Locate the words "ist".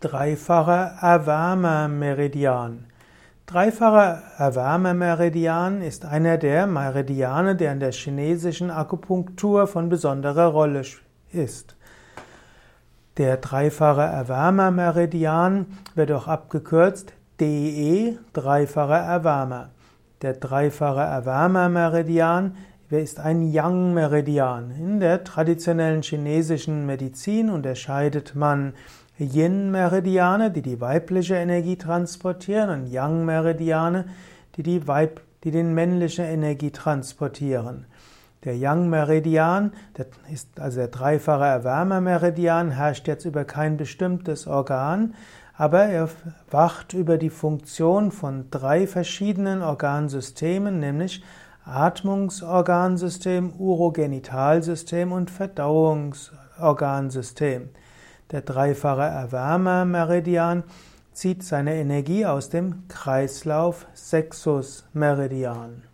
5.82-6.06, 11.32-11.76, 22.88-23.20, 40.32-40.58